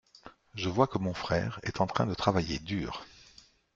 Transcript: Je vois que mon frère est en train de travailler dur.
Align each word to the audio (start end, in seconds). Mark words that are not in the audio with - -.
Je 0.55 0.67
vois 0.67 0.87
que 0.87 0.97
mon 0.97 1.13
frère 1.13 1.59
est 1.61 1.79
en 1.79 1.85
train 1.85 2.07
de 2.07 2.15
travailler 2.15 2.57
dur. 2.57 3.05